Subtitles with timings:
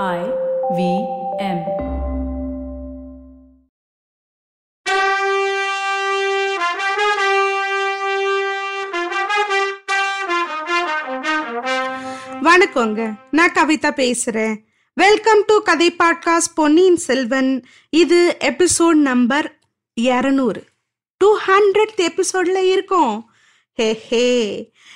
[0.00, 0.20] I
[0.76, 0.82] V
[1.38, 1.58] M.
[12.42, 13.14] வணக்கங்க.
[13.30, 14.56] நான் கவிதா பேசுறேன்.
[14.94, 17.64] வெல்கம் டு கதை பாட்காஸ்ட் பொன்னியின் செல்வன்.
[17.90, 19.58] இது எபிசோட் நம்பர்
[20.00, 20.62] இரநூறு.
[21.16, 23.30] டூ ஹண்ட்ரட் எபிசோட்ல இருக்கும்.
[23.72, 24.26] ஹே ஹே.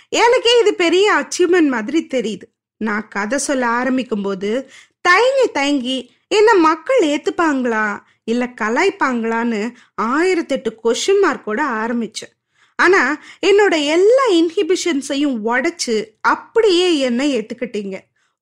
[0.08, 2.54] எனக்கே இது பெரிய அச்சீவ்மெண்ட் மாதிரி தெரியுது.
[2.78, 4.70] நான் கதை சொல்ல ஆரம்பிக்கும் போது
[5.08, 5.98] தயங்கி தயங்கி
[6.28, 7.86] என்ன மக்கள் ஏத்துப்பாங்களா?
[8.24, 9.60] இல்ல கலாய்ப்பாங்களான்னு
[10.02, 12.32] ஆயிரத்தெட்டு கொஷின் மார்க்கோட ஆரம்பிச்சேன்.
[12.78, 13.02] ஆனா
[13.46, 17.96] என்னோட எல்லா இன்ஹிபிஷன்ஸையும் உடைச்சு அப்படியே என்னை ஏத்துக்கிட்டீங்க.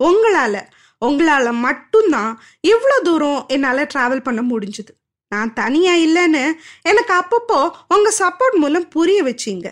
[0.05, 0.56] உங்களால
[1.01, 2.33] உங்களால மட்டும்தான்
[2.69, 4.92] இவ்வளோ தூரம் என்னால டிராவல் பண்ண முடிஞ்சுது.
[5.33, 6.45] நான் தனியா இல்லைன்னு
[6.83, 7.61] எனக்கு அப்பப்போ
[7.95, 9.69] உங்க சப்போர்ட் மூலம் புரிய வச்சீங்க.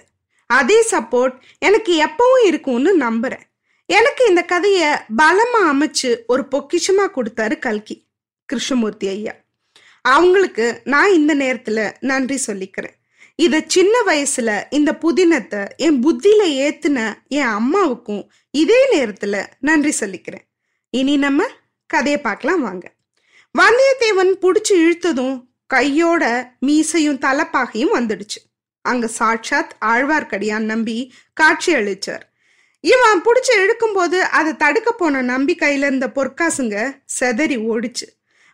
[0.51, 3.47] அதே சப்போர்ட் எனக்கு எப்பவும் இருக்கும்னு நம்புறேன்.
[3.93, 4.89] எனக்கு இந்த கதையை
[5.19, 8.07] பலமா அமைச்சு ஒரு பொக்கிஷமா கொடுத்தாரு கல்கி
[8.45, 9.33] கிருஷ்ணமூர்த்தி ஐயா.
[10.03, 12.95] அவங்களுக்கு நான் இந்த நேரத்துல நன்றி சொல்லிக்கிறேன்.
[13.35, 20.47] இத சின்ன வயசுல இந்த புதினத்தை என் புத்தியில ஏத்துன என் அம்மாவுக்கும் இதே நேரத்துல நன்றி சொல்லிக்கிறேன்.
[20.91, 21.47] இனி நம்ம
[21.87, 22.93] கதையை பார்க்கலாம் வாங்க.
[23.59, 28.41] வந்தியத்தேவன் புடிச்சு இழுத்ததும் கையோட மீசையும் தலைப்பாகையும் வந்துடுச்சு.
[28.81, 32.31] அங்க சாட்சாத் ஆழ்வார்க்கடியான் நம்பி காட்சி அளிச்சார்.
[32.83, 36.77] இவன் பிடிச்சி இழுக்கும்போது அதை தடுக்க போன நம்பி கையில இருந்த பொற்காசுங்க
[37.21, 38.07] செதறி ஓடிச்சு.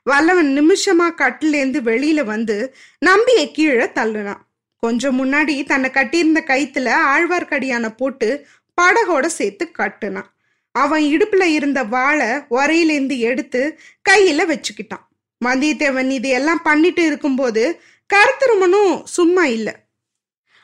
[0.02, 4.42] வல்லவன் நிமிஷமா கட்டிலேருந்து வெளியில வந்து நம்பியை கீழே தள்ளுனான்.
[4.76, 8.46] கொஞ்சம் முன்னாடி தன்னை கட்டியிருந்த கைத்துல ஆழ்வார்க்கடியான போட்டு
[8.80, 10.30] படகோட சேர்த்து கட்டுனான்.
[10.72, 13.78] அவன் இடுப்புல இருந்த வாழை உரையிலேருந்து எடுத்து
[14.10, 15.04] கையில வச்சுக்கிட்டான்.
[15.44, 17.80] வந்தியத்தேவன் இதையெல்லாம் பண்ணிட்டு இருக்கும்போது
[18.14, 19.72] கருத்திருமனும் சும்மா இல்லை.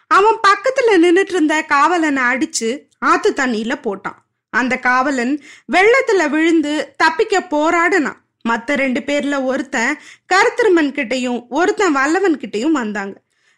[0.07, 2.71] அவன் பக்கத்துல நின்றுட்டு இருந்த காவலனை அடிச்சு
[3.11, 4.19] ஆத்து தண்ணியில போட்டான்.
[4.53, 5.35] அந்த காவலன்
[5.73, 8.21] வெள்ளத்துல விழுந்து தப்பிக்க போராடினான்.
[8.49, 9.93] மத்த ரெண்டு பேர்ல ஒருத்தன்
[10.33, 13.15] கருத்திருமன் கிட்டையும் ஒருத்தன் வல்லவன் கிட்டையும் வந்தாங்க.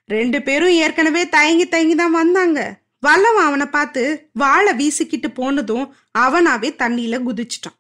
[0.09, 2.61] ரெண்டு பேரும் ஏற்கனவே தயங்கி தயங்கி தான் வந்தாங்க.
[3.01, 4.03] வல்லவன் அவனை பார்த்து
[4.43, 5.87] வாழை வீசிக்கிட்டு போனதும்
[6.19, 7.77] அவனாவே தண்ணியில குதிச்சிட்டான்.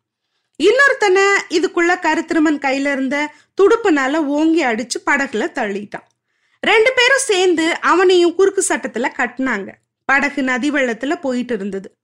[0.61, 1.25] இன்னொருத்தனை
[1.57, 3.17] இதுக்குள்ள கருத்திருமன் கையில இருந்த
[3.61, 6.07] துடுப்புனால ஓங்கி அடிச்சு படகுல தள்ளிட்டான்.
[6.63, 9.69] ரெண்டு பேரும் சேர்ந்து அவனையும் குறுக்கு சட்டத்துல கட்டினாங்க.
[10.07, 11.99] படகு நதி வெள்ளத்துல போயிட்டு இருந்தது.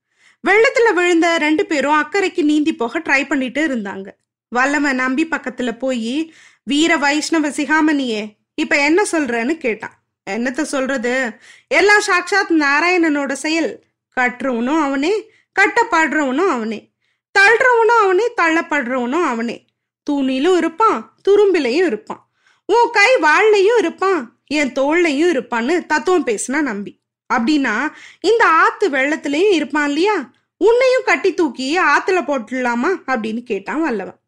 [0.49, 4.09] வெள்ளத்துல விழுந்த ரெண்டு பேரும் அக்கறைக்கு நீந்தி போக ட்ரை பண்ணிட்டு இருந்தாங்க.
[4.49, 10.03] வல்லவன் நம்பி பக்கத்துல போய் வீர வைஷ்ணவ சிகாமணியே இப்ப என்ன சொல்றன்னு கேட்டான்.
[10.31, 11.33] என்னத்த சொல்றது?
[11.67, 13.85] எல்லாம் சாட்சாத் நாராயணனோட செயல்.
[14.21, 15.31] கட்டுறவனும் அவனே
[15.61, 16.93] கட்டப்படுறவனும் அவனே.
[17.39, 19.67] தள்ளுறவனும் அவனே தள்ளப்படுறவனும் அவனே.
[20.11, 22.31] தூணிலும் இருப்பான் துரும்பிலையும் இருப்பான்.
[22.67, 27.02] உன் கை வாழ்லையும் இருப்பான் என் தோல்லையும் இருப்பான்னு தத்துவம் பேசினா நம்பி.
[27.33, 27.77] அப்படின்னா
[28.21, 30.17] இந்த ஆத்து வெள்ளத்திலையும் இருப்பான் இல்லையா?
[30.57, 32.91] உன்னையும் கட்டி தூக்கி ஆத்துல போட்டுடலாமா?
[33.07, 34.19] அப்படின்னு கேட்டான் வல்லவன்.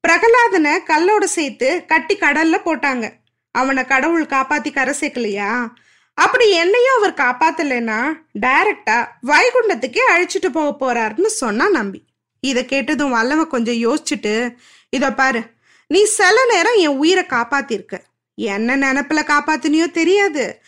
[0.00, 3.10] பிரகலாதனை கல்லோட சேர்த்து கட்டி கடல்ல போட்டாங்க.
[3.50, 5.68] அவனை கடவுள் காப்பாத்தி கரை சேர்க்கலையா?
[6.14, 8.00] அப்படி என்னையும் அவர் காப்பாத்தலைன்னா
[8.40, 12.02] டைரக்டா வைகுண்டத்துக்கே அழிச்சிட்டு போக போறாருன்னு சொன்னா நம்பி.
[12.40, 14.54] இதை கேட்டதும் வல்லவன் கொஞ்சம் யோசிச்சுட்டு
[14.90, 15.42] இத பாரு
[15.86, 17.98] நீ சில நேரம் என் உயிரை காப்பாத்திருக்க.
[18.34, 20.62] என்ன நினப்புல காப்பாத்தினியோ தெரியாது.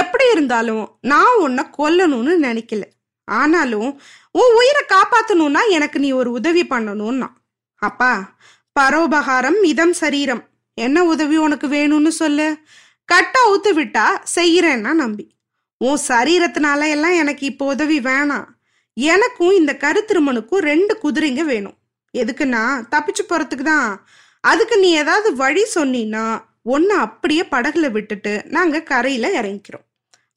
[0.00, 2.84] எப்படி இருந்தாலும் நான் உன்னை கொல்லணும்னு நினைக்கல.
[3.28, 3.90] ஆனாலும்
[4.40, 7.28] உன் உயிரை காப்பாத்தணும்னா எனக்கு நீ ஒரு உதவி பண்ணணும்னா.
[7.82, 8.12] அப்பா
[8.76, 10.42] பரோபகாரம் இதம் சரீரம்.
[10.78, 12.48] என்ன உதவி உனக்கு வேணும்னு சொல்லு.
[13.08, 15.26] கட்டா ஊத்து விட்டா செய்யறேன்னா நம்பி.
[15.80, 18.48] உன் சரீரத்தினால எல்லாம் எனக்கு இப்போ உதவி வேணாம்.
[18.96, 21.76] எனக்கும் இந்த கருத்திருமனுக்கும் ரெண்டு குதிரைங்க வேணும்.
[22.14, 22.62] எதுக்குன்னா
[22.94, 23.88] தப்பிச்சு போறதுக்கு தான்
[24.44, 26.24] அதுக்கு நீ ஏதாவது வழி சொன்னீன்னா
[26.62, 29.86] ஒன்று அப்படியே படகுல விட்டுட்டு நாங்கள் கரையில் இறங்கிக்கிறோம்.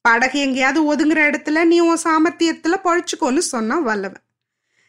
[0.00, 4.24] படகு எங்கேயாவது ஒதுங்குற இடத்துல நீ உன் சாமர்த்தியத்தில் பொழைச்சுக்கோன்னு சொன்னால் வல்லவன்.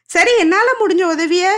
[0.03, 1.51] சரி என்னால் முடிஞ்ச உதவியை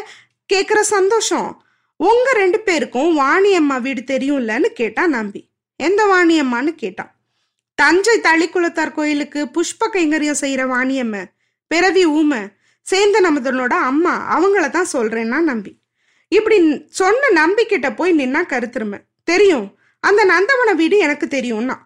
[0.53, 1.63] கேட்குற சந்தோஷம்.
[1.95, 5.50] உங்கள் ரெண்டு பேருக்கும் வாணியம்மா வீடு தெரியும்லன்னு கேட்டான் நம்பி.
[5.75, 7.12] எந்த வாணியம்மான்னு கேட்டான்.
[7.75, 11.25] தஞ்சை தளிக்குளத்தார் கோயிலுக்கு புஷ்ப கைங்கரியம் செய்கிற வாணியம்ம
[11.68, 12.39] பிறவி ஊமை
[12.91, 15.79] சேந்த நமதனோட அம்மா அவங்கள தான் சொல்கிறேன்னா நம்பி.
[16.28, 19.00] இப்படி சொன்ன நம்பிக்கிட்ட போய் நின்னா கருத்துருமை.
[19.31, 19.68] தெரியும்.
[20.00, 21.78] அந்த நந்தவன வீடு எனக்கு தெரியும்னா.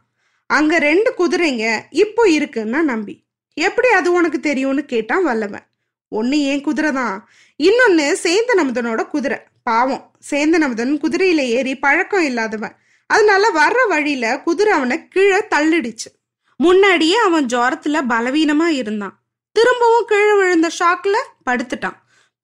[0.49, 3.15] அங்க ரெண்டு குதிரைங்க இப்போ இருக்குன்னா நம்பி.
[3.53, 5.65] எப்படி அது உனக்கு தெரியும்னு கேட்டான் வல்லவன்.
[6.07, 7.15] ஒன்னு ஏன் குதிரை தான்.
[7.63, 9.39] இன்னொன்னு சேந்த நமுதனோட குதிரை.
[9.63, 12.75] பாவம் சேந்த நமுதன் குதிரையில ஏறி பழக்கம் இல்லாதவன்.
[13.09, 16.09] அதனால வர்ற வழியில குதிரை அவனை கீழே தள்ளிடுச்சு.
[16.57, 19.15] முன்னாடியே அவன் ஜோரத்துல பலவீனமா இருந்தான்.
[19.51, 21.97] திரும்பவும் கீழே விழுந்த ஷாக்ல படுத்துட்டான்.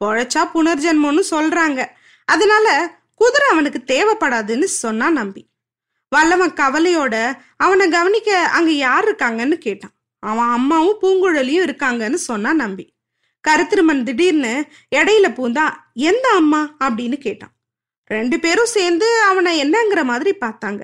[0.03, 1.79] பொழைச்சா புனர்ஜென்மம்னு சொல்றாங்க.
[2.25, 2.67] அதனால
[3.19, 5.41] குதிரை அவனுக்கு தேவைப்படாதுன்னு சொன்னா நம்பி.
[6.09, 7.15] வல்லவன் கவலையோட
[7.57, 9.95] அவனை கவனிக்க அங்க யார் இருக்காங்கன்னு கேட்டான்.
[10.19, 12.85] அவன் அம்மாவும் பூங்குழலியும் இருக்காங்கன்னு சொன்னா நம்பி.
[13.47, 14.53] கருத்திருமன் திடீர்னு
[14.95, 16.61] இடையில பூந்தா எந்த அம்மா?
[16.79, 17.53] அப்படின்னு கேட்டான்.
[18.05, 20.83] ரெண்டு பேரும் சேர்ந்து அவனை என்னங்கிற மாதிரி பார்த்தாங்க.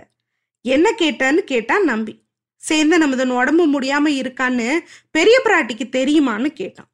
[0.62, 2.14] என்ன கேட்டான்னு கேட்டான் நம்பி.
[2.58, 4.80] சேர்ந்த நமதன் உடம்பு முடியாம இருக்கான்னு
[5.12, 6.90] பெரிய பிராட்டிக்கு தெரியுமான்னு கேட்டான்.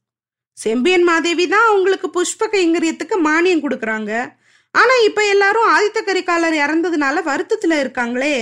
[0.53, 4.39] செம்பியன் மாதேவி தான் அவங்களுக்கு புஷ்ப கைங்கரியத்துக்கு மானியம் கொடுக்குறாங்க.
[4.71, 8.35] ஆனா இப்ப எல்லாரும் ஆதித்த கரிகாலர் இறந்ததுனால வருத்தத்துல இருக்காங்களே.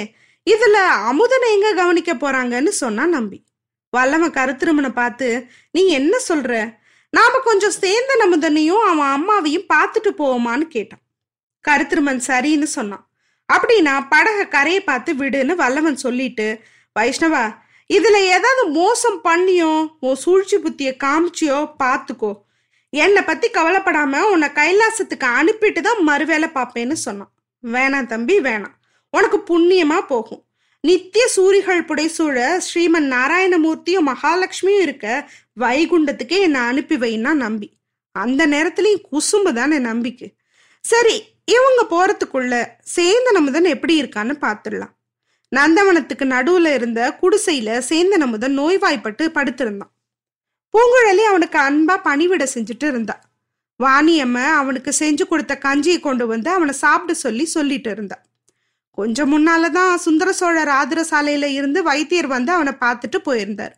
[0.47, 0.77] இதுல
[1.11, 3.43] அமுதனை எங்க கவனிக்க போறாங்கன்னு சொன்னா நம்பி.
[3.89, 6.77] வல்லவன் கருத்திருமனை பார்த்து நீ என்ன சொல்ற?
[7.09, 11.03] நாம கொஞ்சம் சேர்ந்த நமுதனையும் அவன் அம்மாவையும் பார்த்துட்டு போவோமான்னு கேட்டான்.
[11.67, 13.09] கருத்திருமன் சரின்னு சொன்னான்.
[13.49, 16.61] அப்படின்னா படக கரையை பார்த்து விடுன்னு வல்லவன் சொல்லிட்டு
[16.99, 17.43] வைஷ்ணவா
[17.89, 22.31] இதுல ஏதாவது மோசம் பண்ணியோ உன் சூழ்ச்சி புத்திய காமிச்சியோ பார்த்துக்கோ.
[22.89, 27.31] என்னை பத்தி கவலைப்படாம உன்னை கைலாசத்துக்கு அனுப்பிட்டு தான் மறுவேலை பார்ப்பேன்னு சொன்னான்.
[27.63, 28.75] வேணாம் தம்பி வேணாம்.
[29.09, 30.43] உனக்கு புண்ணியமா போகும்.
[30.81, 37.77] நித்திய சூரிகள் புடைசூழ ஸ்ரீமன் நாராயணமூர்த்தியும் மகாலட்சுமியும் இருக்க வைகுண்டத்துக்கே என்னை அனுப்பி வைன்னா நம்பி.
[38.11, 40.35] அந்த நேரத்துலயும் குசும்பு தானே நம்பிக்கை.
[40.81, 42.53] சரி இவங்க போறதுக்குள்ள
[42.95, 44.95] சேந்த நமுதன் எப்படி இருக்கான்னு பார்த்துடலாம்.
[45.55, 49.93] நந்தவனத்துக்கு நடுவுல இருந்த குடிசையில சேந்த நமுதன் நோய்வாய்ப்பட்டு படுத்திருந்தான்.
[50.79, 53.21] பூங்குழலி அவனுக்கு அன்பா பணிவிட செஞ்சுட்டு இருந்தா.
[53.83, 58.17] வாணியம்ம அவனுக்கு செஞ்சு கொடுத்த கஞ்சியை கொண்டு வந்து அவனை சாப்பிட சொல்லி சொல்லிட்டு இருந்தா.
[58.91, 63.75] கொஞ்சம் முன்னாலதான் சுந்தர சோழர் ஆதர சாலையில இருந்து வைத்தியர் வந்து அவனை பார்த்துட்டு போயிருந்தார்.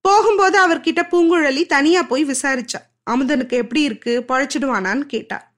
[0.00, 2.80] போகும்போது அவர்கிட்ட பூங்குழலி தனியா போய் விசாரிச்சா.
[3.10, 4.24] அமுதனுக்கு எப்படி இருக்கு?
[4.28, 5.52] பொழைச்சிடுவானான்னு கேட்டா.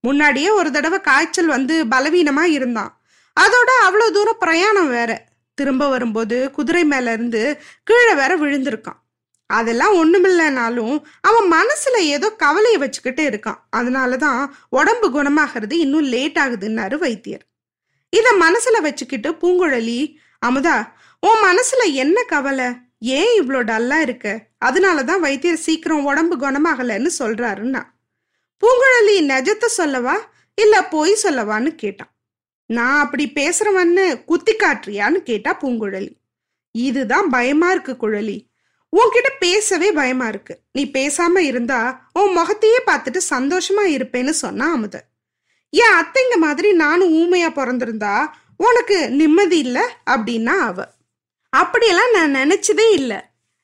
[0.00, 3.00] முன்னாடியே ஒரு தடவை காய்ச்சல் வந்து பலவீனமா இருந்தான்
[3.40, 5.24] அதோட அவ்வளவு தூரம் பிரயாணம் வேற.
[5.54, 9.00] திரும்ப வரும்போது குதிரை மேல இருந்து கீழே வேற விழுந்திருக்கான்.
[9.48, 13.60] அதெல்லாம் ஒண்ணுமில்லைனாலும் அவன் மனசுல ஏதோ கவலையை வச்சுக்கிட்டு இருக்கான்.
[13.76, 17.44] அதனாலதான் உடம்பு குணமாகிறது இன்னும் லேட் ஆகுதுன்னாரு வைத்தியர்.
[18.10, 20.16] இத மனசுல வச்சுக்கிட்டு பூங்குழலி
[20.46, 20.88] அமுதா
[21.20, 22.64] உன் மனசுல என்ன கவலை?
[22.98, 24.46] ஏன் இவ்வளோ டல்லா இருக்க?
[24.64, 27.82] அதனாலதான் வைத்தியர் சீக்கிரம் உடம்பு குணமாகலைன்னு சொல்றாருன்னா.
[28.62, 30.30] பூங்குழலி நெஜத்தை சொல்லவா?
[30.54, 32.12] இல்ல பொய் சொல்லவான்னு கேட்டான்.
[32.66, 36.12] நான் அப்படி பேசுறவன்னு குத்தி காட்டுறியான்னு கேட்டா பூங்குழலி.
[36.70, 38.47] இதுதான் பயமா இருக்கு குழலி.
[38.96, 40.58] உன்கிட்ட பேசவே பயமா இருக்கு.
[40.72, 45.04] நீ பேசாம இருந்தா உன் முகத்தையே பார்த்துட்டு சந்தோஷமா இருப்பேன்னு சொன்னா அமுத.
[45.70, 50.84] என் அத்தைங்க மாதிரி நானும் ஊமையா பிறந்திருந்தா உனக்கு நிம்மதி இல்லை அப்படின்னா அவ.
[51.50, 53.16] அப்படியெல்லாம் நான் நினைச்சதே இல்லை.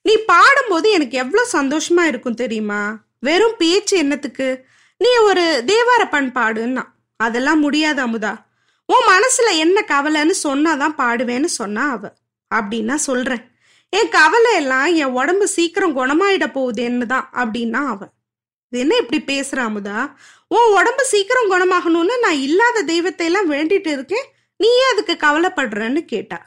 [0.03, 2.97] நீ பாடும்போது எனக்கு எவ்வளோ சந்தோஷமா இருக்கும் தெரியுமா?
[3.21, 4.65] வெறும் பேச்சு என்னத்துக்கு?
[4.99, 6.83] நீ ஒரு தேவார பண் பாடுன்னா.
[7.17, 8.45] அதெல்லாம் முடியாது அமுதா.
[8.87, 12.13] உன் மனசுல என்ன கவலைன்னு சொன்னாதான் பாடுவேன்னு சொன்னா அவ.
[12.55, 13.54] அப்படின்னா சொல்றேன்.
[13.97, 18.13] என் கவலை எல்லாம் என் உடம்பு சீக்கிரம் குணமாயிட போகுதுன்னு தான் அப்படின்னா அவன்.
[18.69, 19.99] இது என்ன இப்படி பேசுற அமுதா?
[20.49, 24.27] உன் உடம்பு சீக்கிரம் குணமாகணும்னு நான் இல்லாத தெய்வத்தை எல்லாம் வேண்டிட்டு இருக்கேன்.
[24.57, 26.39] நீ ஏன் அதுக்கு கவலைப்படுறன்னு கேட்டா.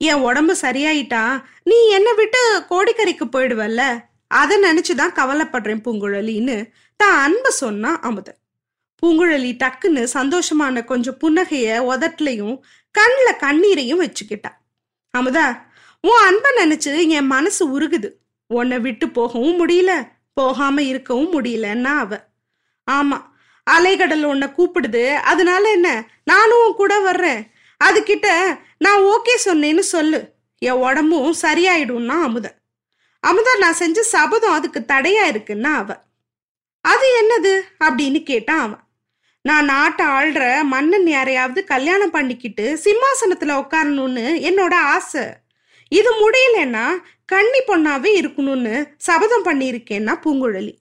[0.00, 1.22] என் உடம்பு சரியாயிட்டா
[1.62, 2.40] நீ என்னை விட்டு
[2.70, 3.82] கோடிக்கரைக்கு போயிடுவல்ல?
[4.40, 6.56] அதை நினைச்சுதான் கவலைப்படுறேன் பூங்குழலின்னு
[6.96, 8.28] தான் அன்பு சொன்னா அமுத.
[9.02, 12.56] பூங்குழலி டக்குன்னு சந்தோஷமான கொஞ்சம் புன்னகைய உதட்லையும்
[12.94, 14.50] கண்ணில் கண்ணீரையும் வச்சுக்கிட்டா.
[15.14, 15.46] அமுதா
[16.06, 18.08] உன் அன்பை நினைச்சு என் மனசு உருகுது.
[18.46, 19.92] உன்னை விட்டு போகவும் முடியல
[20.34, 22.18] போகாம இருக்கவும் முடியலன்னா அவ.
[22.90, 23.18] ஆமா
[23.70, 25.04] அலைகடல் உன்னை கூப்பிடுது.
[25.14, 25.88] அதனால என்ன?
[26.24, 27.42] நானும் உன் கூட வர்றேன்.
[27.84, 28.26] அதுகிட்ட
[28.78, 30.20] நான் ஓகே சொன்னேன்னு சொல்லு.
[30.58, 32.46] என் உடம்பும் சரியாயிடும்னா அமுத
[33.26, 35.88] அமுதா நான் செஞ்ச சபதம் அதுக்கு தடையா இருக்குன்னா அவ.
[36.84, 37.52] அது என்னது?
[37.84, 38.82] அப்படின்னு கேட்டான் அவன்
[39.42, 45.24] நான் நாட்டை ஆள்ற மன்னன் யாரையாவது கல்யாணம் பண்ணிக்கிட்டு சிம்மாசனத்துல உட்காரணும்னு என்னோட ஆசை.
[45.98, 46.86] இது முடியலன்னா
[47.32, 50.74] கன்னி பொண்ணாவே இருக்கணும்னு சபதம் பண்ணியிருக்கேன்னா பூங்குழலி.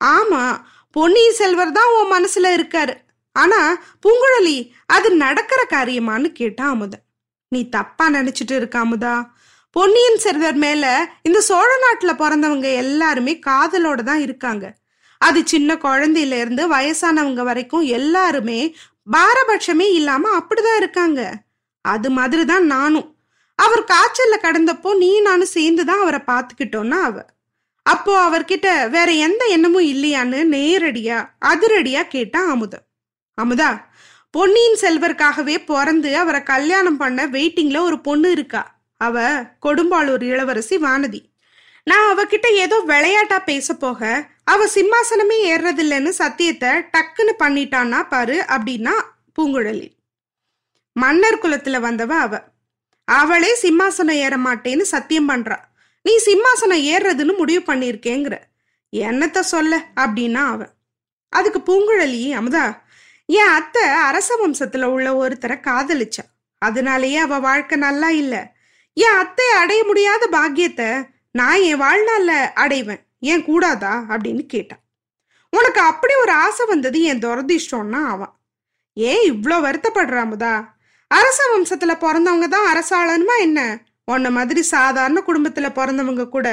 [0.00, 0.42] ஆமா
[0.96, 2.94] பொன்னியின் செல்வர் தான் உன் மனசுல இருக்காரு.
[3.36, 3.60] ஆனா
[4.04, 7.04] பூங்குழலி அது நடக்கிற காரியமான்னு கேட்டா அமுதன்.
[7.48, 9.14] நீ தப்பா நினைச்சிட்டு இருக்க அமுதா.
[9.70, 10.84] பொன்னியின் செல்வர் மேல
[11.22, 14.64] இந்த சோழ நாட்டுல பிறந்தவங்க எல்லாருமே காதலோட தான் இருக்காங்க.
[15.20, 18.60] அது சின்ன குழந்தையில இருந்து வயசானவங்க வரைக்கும் எல்லாருமே
[19.12, 21.20] பாரபட்சமே இல்லாம அப்படிதான் இருக்காங்க.
[21.84, 23.08] அது மாதிரி தான் நானும்.
[23.64, 27.16] அவர் காய்ச்சல்ல கடந்தப்போ நீ நானும் சேர்ந்து தான் அவரை பார்த்துக்கிட்டோன்னா அவ.
[27.86, 32.80] அப்போ அவர்கிட்ட வேற எந்த எண்ணமும் இல்லையான்னு நேரடியா அதிரடியா கேட்டா அமுதா.
[33.38, 33.70] அமுதா
[34.34, 38.62] பொன்னியின் செல்வருக்காகவே பிறந்து அவரை கல்யாணம் பண்ண வெயிட்டிங்ல ஒரு பொண்ணு இருக்கா?
[39.00, 39.16] அவ
[39.66, 41.20] கொடும்பாளூர் இளவரசி வானதி.
[41.86, 44.00] நான் அவகிட்ட ஏதோ விளையாட்டா பேச போக
[44.44, 48.94] அவ சிம்மாசனமே ஏறுறதில்லைன்னு சத்தியத்தை டக்குன்னு பண்ணிட்டான்னா பாரு அப்படின்னா
[49.36, 49.88] பூங்குழலி.
[50.96, 52.32] மன்னர் குலத்துல வந்தவ அவ.
[53.04, 55.56] அவளே சிம்மாசனம் ஏற மாட்டேன்னு சத்தியம் பண்றா.
[56.02, 58.38] நீ சிம்மாசனம் ஏறுறதுன்னு முடிவு பண்ணியிருக்கேங்கிற.
[58.92, 59.86] என்னத்த சொல்ல?
[59.96, 60.72] அப்படின்னா அவன்
[61.28, 62.80] அதுக்கு பூங்குழலி அமுதா
[63.26, 66.24] என் அத்தை அரச வம்சத்துல உள்ள ஒருத்தரை காதலிச்சா.
[66.58, 68.52] அதனாலேயே அவ வாழ்க்கை நல்லா இல்ல.
[68.92, 73.06] என் அத்தை அடைய முடியாத பாக்கியத்தை நான் என் வாழ்நாள்ல அடைவேன்.
[73.18, 74.04] ஏன் கூடாதா?
[74.08, 74.80] அப்படின்னு கேட்டான்
[75.48, 78.32] உனக்கு அப்படி ஒரு ஆசை வந்தது என் துரதிஷ்டம்னா அவன்
[78.92, 80.71] ஏன் இவ்வளோ வருத்தப்படுற அமுதா?
[81.18, 83.60] அரச வம்சத்துல பிறந்தவங்க தான் அரசாளனுமா என்ன?
[84.04, 86.48] உன்ன மாதிரி சாதாரண குடும்பத்துல பிறந்தவங்க கூட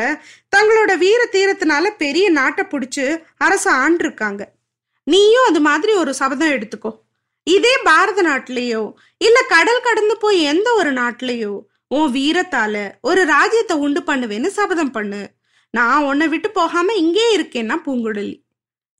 [0.56, 3.06] தங்களோட வீர தீரத்தினால பெரிய நாட்டை பிடிச்சு
[3.38, 4.42] அரச ஆண்டிருக்காங்க.
[5.08, 6.92] நீயும் அது மாதிரி ஒரு சபதம் எடுத்துக்கோ.
[7.48, 8.84] இதே பாரத நாட்டிலேயோ
[9.18, 11.54] இல்ல கடல் கடந்து போய் எந்த ஒரு நாட்டிலேயோ
[11.88, 15.22] உன் வீரத்தால ஒரு ராஜ்யத்தை உண்டு பண்ணுவேன்னு சபதம் பண்ணு.
[15.74, 18.36] நான் உன்னை விட்டு போகாம இங்கே இருக்கேன்னா பூங்குழலி.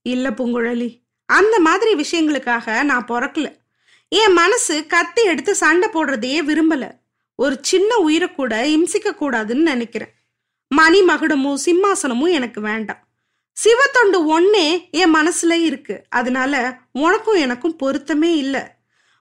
[0.06, 0.90] இல்ல பூங்குழலி
[1.30, 3.48] அந்த மாதிரி விஷயங்களுக்காக நான் பிறக்கல.
[4.10, 6.92] என் மனசு கத்தி எடுத்து சண்டை போடுறதையே விரும்பல.
[7.36, 10.14] ஒரு சின்ன உயிரை கூட இம்சிக்க கூடாதுன்னு நினைக்கிறேன்.
[10.68, 13.08] மணி மகுடமும் சிம்மாசனமும் எனக்கு வேண்டாம்.
[13.64, 16.04] சிவத்தொண்டு ஒன்னே என் மனசுல இருக்கு.
[16.10, 18.62] அதனால உனக்கும் எனக்கும் பொருத்தமே இல்லை.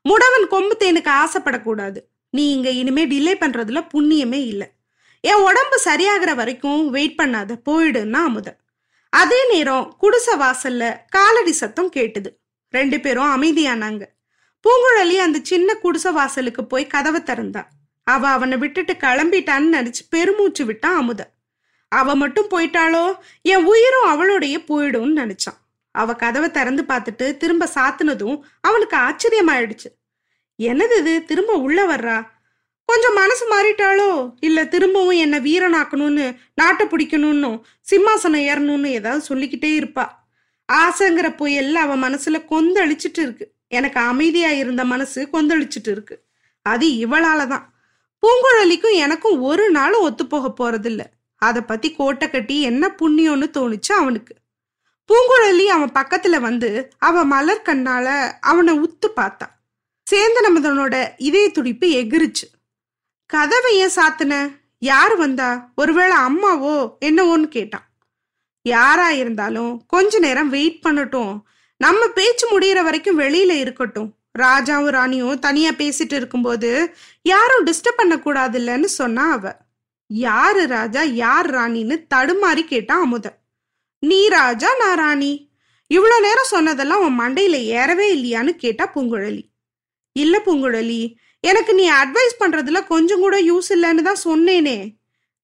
[0.09, 1.97] முடவன் கொம்பு தேனுக்கு ஆசைப்படக்கூடாது.
[2.31, 4.71] நீ இங்க இனிமே டிலே பண்றதுல புண்ணியமே இல்லை.
[5.21, 7.55] என் உடம்பு சரியாகிற வரைக்கும் வெயிட் பண்ணாத.
[7.71, 8.57] போயிடுன்னா அமுத.
[9.11, 12.37] அதே நேரம் குடிசை வாசல்ல காலடி சத்தம் கேட்டுது.
[12.71, 14.05] ரெண்டு பேரும் அமைதியானாங்க.
[14.67, 17.65] பூங்குழலி அந்த சின்ன குடிசை வாசலுக்கு போய் கதவை திறந்தா.
[18.05, 21.31] அவ அவனை விட்டுட்டு கிளம்பிட்டான்னு நினைச்சு பெருமூச்சு விட்டான் அமுத.
[21.89, 23.15] அவ மட்டும் போயிட்டாளோ?
[23.43, 25.59] என் உயிரும் அவளோடைய போயிடும்னு நினைச்சான்.
[25.91, 29.89] அவ கதவை திறந்து பார்த்துட்டு திரும்ப சாத்துனதும் அவனுக்கு ஆச்சரியமாயிடுச்சு.
[30.63, 31.25] என்னது இது?
[31.25, 32.27] திரும்ப உள்ள வர்றா?
[32.85, 34.35] கொஞ்சம் மனசு மாறிட்டாளோ?
[34.41, 37.61] இல்ல திரும்பவும் என்ன வீரனாக்கணும்னு நாட்டை பிடிக்கணும்னு
[37.91, 40.09] சிம்மாசனம் ஏறணும்னு ஏதாவது சொல்லிக்கிட்டே இருப்பா.
[40.73, 43.53] ஆசைங்கிற புயல்ல அவ மனசுல கொந்தளிச்சிட்டு இருக்கு.
[43.69, 46.25] எனக்கு அமைதியா இருந்த மனசு கொந்தளிச்சுட்டு இருக்கு.
[46.63, 47.73] அது இவளால தான்
[48.23, 51.01] பூங்குழலிக்கும் எனக்கும் ஒரு நாளும் ஒத்து போக போறதில்ல.
[51.35, 54.35] அதை பத்தி கோட்டை கட்டி என்ன புண்ணியம்னு தோணுச்சு அவனுக்கு.
[55.09, 59.47] பூங்குழலி அவன் பக்கத்துல வந்து அவ மலர் கண்ணால அவனை உத்து பார்த்தா.
[60.11, 62.47] சேந்தனமதனோட இதய துடிப்பு எகிருச்சு.
[63.27, 64.61] கதவை ஏன் சாத்தின?
[64.79, 65.73] யார் வந்தா?
[65.77, 67.87] ஒருவேளை அம்மாவோ என்னவோன்னு கேட்டான்.
[68.63, 71.41] யாரா இருந்தாலும் கொஞ்ச நேரம் வெயிட் பண்ணட்டும்.
[71.81, 74.09] நம்ம பேச்சு முடியிற வரைக்கும் வெளியில இருக்கட்டும்.
[74.39, 76.71] ராஜாவும் ராணியும் தனியா பேசிட்டு இருக்கும்போது
[77.23, 79.53] யாரும் டிஸ்டர்ப் பண்ண கூடாதுல்லன்னு சொன்னா அவ.
[80.11, 83.27] யாரு ராஜா யார் ராணின்னு தடுமாறி கேட்டான் அமுத
[84.03, 85.33] நீ ராஜா நான் ராணி.
[85.91, 89.43] இவ்வளோ நேரம் சொன்னதெல்லாம் உன் மண்டையில ஏறவே இல்லையான்னு கேட்டா பூங்குழலி.
[90.17, 91.01] இல்ல பூங்குழலி
[91.45, 94.79] எனக்கு நீ அட்வைஸ் பண்றதுல கொஞ்சம் கூட யூஸ் இல்லைன்னு தான் சொன்னேனே.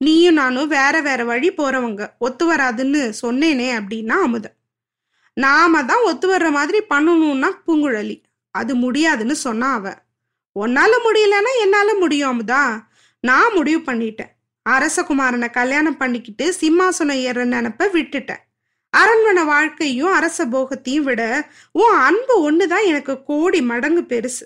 [0.00, 2.02] நீயும் நானும் வேற வேற வழி போறவங்க.
[2.18, 4.46] ஒத்து வராதுன்னு சொன்னேனே அப்படின்னா அமுத
[5.34, 8.22] நாம தான் ஒத்து வர்ற மாதிரி பண்ணணும்னா பூங்குழலி.
[8.50, 9.94] அது முடியாதுன்னு சொன்னா அவ.
[10.60, 12.80] உன்னால முடியலன்னா என்னால முடியும் அமுதா.
[13.20, 14.32] நான் முடிவு பண்ணிட்டேன்.
[14.70, 18.42] அரசகுமாரனை கல்யாணம் பண்ணிக்கிட்டு சிம்மாசனம் ஏற நினப்ப விட்டுட்டேன்.
[18.90, 24.44] அரண்மனை வாழ்க்கையும் அரச போகத்தையும் விட உன் அன்பு ஒண்ணுதான் எனக்கு கோடி மடங்கு பெருசு.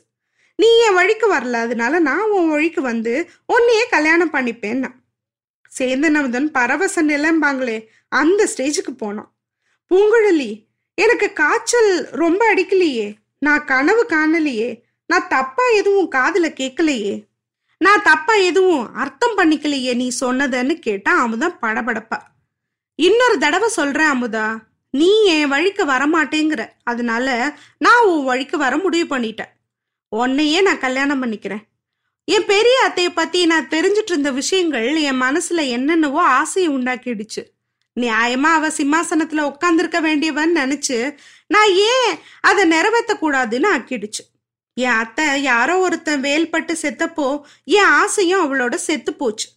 [0.56, 4.90] நீ என் வழிக்கு வரல அதனால நான் உன் வழிக்கு வந்து உன்னையே கல்யாணம் பண்ணிப்பேன்னா.
[5.78, 9.32] சேந்தனவதன் பரவச நிலம்பாங்களே அந்த ஸ்டேஜுக்கு போனான்.
[9.90, 10.67] பூங்குழலி
[10.98, 13.14] எனக்கு காய்ச்சல் ரொம்ப அடிக்கலையே.
[13.38, 14.80] நான் கனவு காணலையே.
[15.06, 17.12] நான் தப்பா எதுவும் காதுல கேட்கலையே
[17.78, 22.18] நான் தப்பா எதுவும் அர்த்தம் பண்ணிக்கலையே நீ சொன்னதன்னு கேட்டா அமுதா படபடப்பா.
[22.94, 24.46] இன்னொரு தடவை சொல்றேன் அமுதா.
[24.90, 26.68] நீ என் வழிக்கு வரமாட்டேங்கிற.
[26.82, 29.52] அதனால நான் உன் வழிக்கு வர முடிவு பண்ணிட்டேன்.
[30.08, 31.64] உன்னையே நான் கல்யாணம் பண்ணிக்கிறேன்.
[32.24, 37.42] என் பெரிய அத்தைய பத்தி நான் தெரிஞ்சிட்டு இருந்த விஷயங்கள் என் மனசுல என்னென்னவோ ஆசையை உண்டாக்கிடுச்சு.
[37.98, 40.98] நியாயமா அவ சிம்மாசனத்துல உட்காந்துருக்க வேண்டியவன் நினைச்சு
[41.46, 44.24] நான் ஏன் அதை நிறைவேற்ற கூடாதுன்னு ஆக்கிடுச்சு.
[44.74, 49.48] என் அத்தை யாரோ ஒருத்தன் வேல்பட்டு செத்தப்போ என் ஆசையும் அவளோட செத்து போச்சு.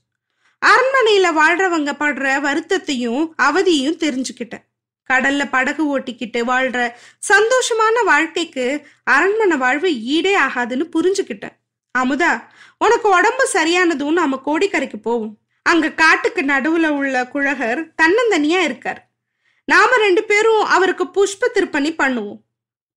[0.65, 4.65] அரண்மனையில வாழ்றவங்க படுற வருத்தத்தையும் அவதியும் தெரிஞ்சுக்கிட்டேன்.
[5.13, 6.91] கடல்ல படகு ஓட்டிக்கிட்டு வாழ்ற
[7.31, 11.55] சந்தோஷமான வாழ்க்கைக்கு அரண்மனை வாழ்வு ஈடே ஆகாதுன்னு புரிஞ்சுக்கிட்டேன்.
[12.00, 12.31] அமுதா
[12.77, 15.38] உனக்கு உடம்பு சரியானதும் நாம கோடிக்கரைக்கு போவோம்.
[15.62, 19.12] அங்க காட்டுக்கு நடுவுல உள்ள குழகர் தன்னந்தனியா இருக்கார்.
[19.65, 22.39] நாம ரெண்டு பேரும் அவருக்கு புஷ்ப திருப்பணி பண்ணுவோம்.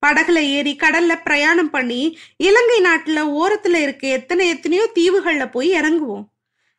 [0.06, 6.24] படகுல ஏறி கடல்ல பிரயாணம் பண்ணி இலங்கை நாட்டுல ஓரத்துல இருக்க எத்தனை எத்தனையோ தீவுகள்ல போய் இறங்குவோம்.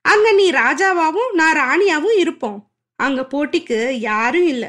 [0.02, 2.72] அங்க நீ ராஜாவாவும் நான் ராணியாவும் இருப்போம்.
[2.96, 4.66] அங்க போட்டிக்கு யாரும் இல்ல.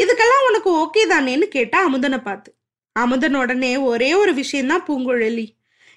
[0.00, 2.54] இதுக்கெல்லாம் உனக்கு ஓகே தானேன்னு கேட்டா அமுதனை பார்த்து.
[2.92, 5.46] அமுதன் உடனே ஒரே ஒரு விஷயம்தான் பூங்குழலி.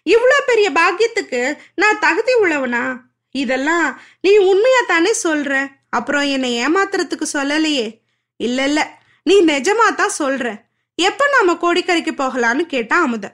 [0.06, 2.84] இவ்வளோ பெரிய பாக்கியத்துக்கு நான் தகுதி உள்ளவனா?
[3.36, 5.68] இதெல்லாம் நீ உண்மையா தானே சொல்ற?
[5.90, 7.88] அப்புறம் என்னை ஏமாத்துறதுக்கு சொல்லலையே?
[8.40, 10.46] இல்ல இல்ல நீ நிஜமா தான் சொல்ற.
[10.96, 13.26] எப்ப நாம கோடிக்கரைக்கு போகலான்னு கேட்டா அமுத.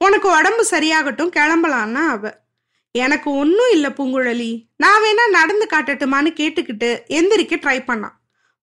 [0.00, 2.46] உனக்கு உடம்பு சரியாகட்டும் கிளம்பலான்னா அவ.
[2.94, 4.50] எனக்கு ஒன்றும் இல்லை பூங்குழலி.
[4.76, 8.16] நான் வேணா நடந்து காட்டட்டுமான்னு கேட்டுக்கிட்டு எந்திரிக்க ட்ரை பண்ணான்.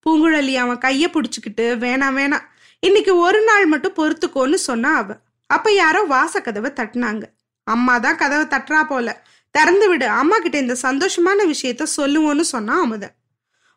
[0.06, 2.46] பூங்குழலி அவன் கையை பிடிச்சிக்கிட்டு வேணாம் வேணாம்
[2.80, 5.10] இன்னைக்கு ஒரு நாள் மட்டும் பொறுத்துக்கோன்னு சொன்னா அவ.
[5.50, 7.24] அப்ப யாரோ வாச கதவை தட்டினாங்க.
[7.64, 9.26] அம்மா தான் கதவை தட்டுறா போல.
[9.56, 10.08] திறந்து விடு.
[10.22, 13.16] அம்மா கிட்ட இந்த சந்தோஷமான விஷயத்த சொல்லுவோன்னு சொன்னா அமுதன்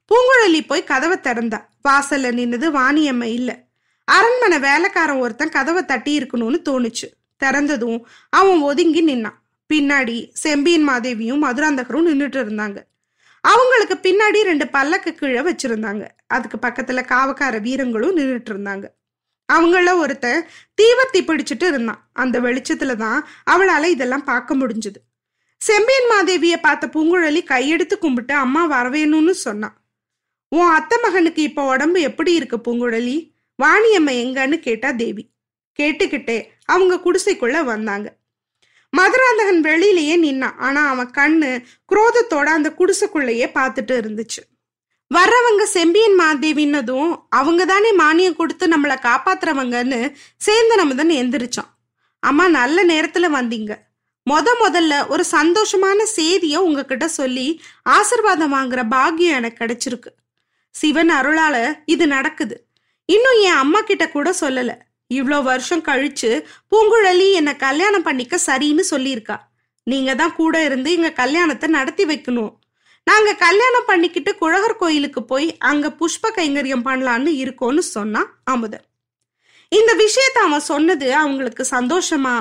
[0.09, 1.59] பூங்குழலி போய் கதவை திறந்தா.
[1.89, 3.51] வாசல்ல நின்னது வாணியம்மை இல்ல.
[4.09, 7.07] அரண்மனை வேலைக்காரன் ஒருத்தன் கதவை தட்டி இருக்கணும்னு தோணுச்சு.
[7.45, 7.99] திறந்ததும்
[8.31, 9.39] அவன் ஒதுங்கி நின்னான்.
[9.71, 12.79] பின்னாடி செம்பியன் மாதேவியும் மதுராந்தகரும் நின்றுட்டு இருந்தாங்க.
[13.45, 16.05] அவங்களுக்கு பின்னாடி ரெண்டு பல்லக்கு கீழே வச்சிருந்தாங்க.
[16.27, 18.87] அதுக்கு பக்கத்துல காவக்கார வீரங்களும் நின்றுட்டு இருந்தாங்க.
[19.53, 20.47] அவங்கள ஒருத்தன்
[20.81, 22.01] தீவத்தி பிடிச்சிட்டு இருந்தான்.
[22.13, 23.21] அந்த வெளிச்சத்துல தான்
[23.51, 25.01] அவளால இதெல்லாம் பார்க்க முடிஞ்சது.
[25.61, 29.77] செம்பியன் மாதேவிய பார்த்த பூங்குழலி கையெடுத்து கும்பிட்டு அம்மா வரவேணும்னு சொன்னான்.
[30.49, 33.33] உன் அத்தை மகனுக்கு இப்ப உடம்பு எப்படி இருக்கு பூங்குழலி?
[33.63, 35.31] வாணியம்மை எங்கன்னு கேட்டா தேவி.
[35.83, 36.45] கேட்டுக்கிட்டே.
[36.65, 38.17] அவங்க குடிசைக்குள்ள வந்தாங்க.
[38.97, 40.57] மதுராந்தகன் வெளியிலேயே நின்னான்.
[40.57, 44.43] ஆனா அவன் கண்ணு குரோதத்தோட அந்த குடிசைக்குள்ளேயே பார்த்துட்டு இருந்துச்சு.
[45.15, 50.15] வர்றவங்க செம்பியன் மாதேவின்னதும் அவங்க தானே மானியம் கொடுத்து நம்மளை காப்பாத்துறவங்கன்னு
[50.47, 51.71] சேந்தனமுதன் எந்திரிச்சான்.
[52.21, 53.75] அம்மா நல்ல நேரத்துல வந்தீங்க.
[54.29, 57.47] முத முதல்ல ஒரு சந்தோஷமான செய்தியை உங்ககிட்ட சொல்லி
[57.97, 60.11] ஆசிர்வாதம் வாங்குற பாக்கியம் எனக்கு கிடைச்சிருக்கு.
[60.75, 61.57] சிவன் அருளால
[61.95, 62.57] இது நடக்குது.
[63.09, 64.71] இன்னும் என் அம்மா கிட்ட கூட சொல்லல.
[65.11, 66.31] இவ்வளோ வருஷம் கழிச்சு
[66.71, 69.37] பூங்குழலி என்னை கல்யாணம் பண்ணிக்க சரின்னு சொல்லியிருக்கா.
[69.87, 72.53] நீங்க தான் கூட இருந்து எங்க கல்யாணத்தை நடத்தி வைக்கணும்.
[73.07, 78.85] நாங்க கல்யாணம் பண்ணிக்கிட்டு குழகர் கோயிலுக்கு போய் அங்க புஷ்ப கைங்கரியம் பண்ணலான்னு இருக்கோன்னு சொன்னான் அமுதன்.
[79.73, 82.35] இந்த விஷயத்த அவன் சொன்னது அவங்களுக்கு சந்தோஷமா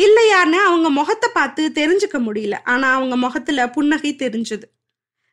[0.00, 2.56] இல்லையான்னு அவங்க முகத்தை பார்த்து தெரிஞ்சுக்க முடியல.
[2.64, 4.66] ஆனா அவங்க முகத்துல புன்னகை தெரிஞ்சது.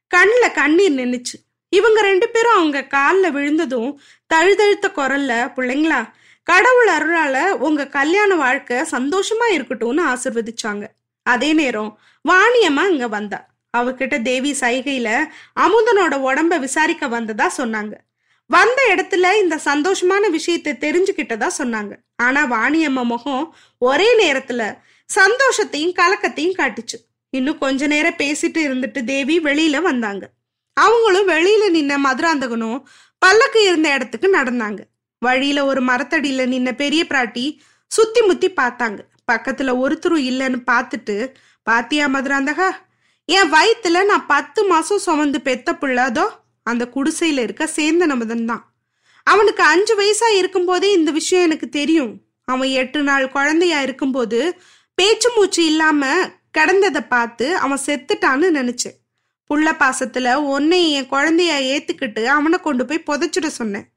[0.07, 1.37] கண்ணில் கண்ணீர் நின்றுச்சு
[1.69, 4.01] இவங்க ரெண்டு பேரும் அவங்க காலில் விழுந்ததும்
[4.33, 5.99] தழுதழுத்த குரல்ல பிள்ளைங்களா
[6.43, 10.85] கடவுள் அருளால உங்க கல்யாண வாழ்க்கை சந்தோஷமா இருக்கட்டும்னு ஆசிர்வதிச்சாங்க.
[11.23, 11.99] அதே நேரம்
[12.29, 13.39] வாணியம்மா இங்க வந்தா.
[13.77, 15.09] அவகிட்ட தேவி சைகையில
[15.59, 17.93] அமுதனோட உடம்ப விசாரிக்க வந்ததா சொன்னாங்க.
[18.45, 21.93] வந்த இடத்துல இந்த சந்தோஷமான விஷயத்தை தெரிஞ்சுக்கிட்டதா சொன்னாங்க.
[22.19, 24.61] ஆனா வாணியம்மா முகம் ஒரே நேரத்துல
[25.09, 26.97] சந்தோஷத்தையும் கலக்கத்தையும் காட்டுச்சு.
[27.29, 30.23] இன்னும் கொஞ்ச நேரம் பேசிட்டு இருந்துட்டு தேவி வெளியில வந்தாங்க.
[30.73, 32.79] அவங்களும் வெளியில நின்ன மதுராந்தகனும்
[33.17, 34.79] பல்லக்கு இருந்த இடத்துக்கு நடந்தாங்க.
[35.19, 37.45] வழியில ஒரு மரத்தடியில நின்ன பெரிய பிராட்டி
[37.87, 38.99] சுத்தி முத்தி பார்த்தாங்க.
[39.31, 41.15] பக்கத்துல ஒருத்தரும் இல்லைன்னு பார்த்துட்டு
[41.63, 42.69] பாத்தியா மதுராந்தகா
[43.25, 46.25] என் வயித்துல நான் பத்து மாசம் சுமந்து பெத்த பிள்ளாதோ
[46.63, 48.63] அந்த குடிசையில இருக்க சேந்த நமதன் தான்.
[49.29, 52.13] அவனுக்கு அஞ்சு வயசா இருக்கும்போதே இந்த விஷயம் எனக்கு தெரியும்.
[52.45, 54.59] அவன் எட்டு நாள் குழந்தையா இருக்கும்போது
[54.95, 58.97] பேச்சு மூச்சு இல்லாம கிடந்ததை பார்த்து அவன் செத்துட்டான்னு நினைச்சேன்.
[59.49, 63.87] புள்ள பாசத்துல உன்னை என் குழந்தைய ஏத்துக்கிட்டு அவனை கொண்டு போய் புதைச்சிட சொன்னேன்.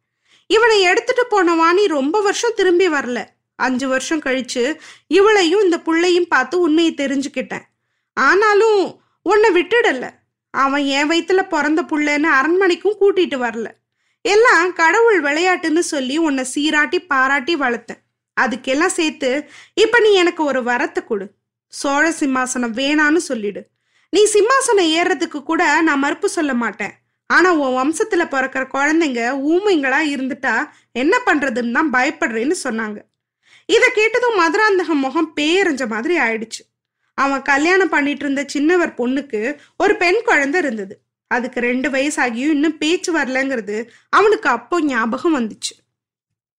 [0.47, 3.25] இவனை எடுத்துட்டு போன வாணி ரொம்ப வருஷம் திரும்பி வரல.
[3.57, 4.79] அஞ்சு வருஷம் கழிச்சு
[5.15, 7.67] இவளையும் இந்த புள்ளையும் பார்த்து உண்மையை தெரிஞ்சுக்கிட்டேன்.
[8.15, 10.11] ஆனாலும் உன்னை விட்டுடல.
[10.51, 13.67] அவன் என் வயிற்றுல பிறந்த புள்ளன்னு அரண்மனைக்கும் கூட்டிட்டு வரல.
[14.23, 18.01] எல்லாம் கடவுள் விளையாட்டுன்னு சொல்லி உன்னை சீராட்டி பாராட்டி வளர்த்தேன்.
[18.41, 19.31] அதுக்கெல்லாம் சேர்த்து
[19.75, 21.27] இப்ப நீ எனக்கு ஒரு வரத்தை கொடு.
[21.67, 23.63] சோழ சிம்மாசனம் வேணான்னு சொல்லிடு.
[24.11, 26.95] நீ சிம்மாசனம் ஏறுறதுக்கு கூட நான் மறுப்பு சொல்ல மாட்டேன்.
[27.27, 29.21] ஆனா உன் வம்சத்துல பிறக்கிற குழந்தைங்க
[29.53, 30.55] ஊமைங்களா இருந்துட்டா
[30.93, 32.99] என்ன பண்றதுன்னு தான் பயப்படுறேன்னு சொன்னாங்க.
[33.67, 36.63] இத கேட்டதும் மதுராந்தகம் முகம் பேரஞ்ச மாதிரி ஆயிடுச்சு.
[37.15, 39.41] அவன் கல்யாணம் பண்ணிட்டு இருந்த சின்னவர் பொண்ணுக்கு
[39.77, 40.95] ஒரு பெண் குழந்தை இருந்தது.
[41.33, 45.75] அதுக்கு ரெண்டு வயசாகியும் இன்னும் பேச்சு வரலங்கிறது அவனுக்கு அப்போ ஞாபகம் வந்துச்சு.